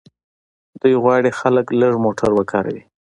دوی 0.81 0.93
غواړي 1.03 1.29
خلک 1.39 1.65
لږ 1.81 1.93
موټر 2.05 2.29
وکاروي. 2.35 2.83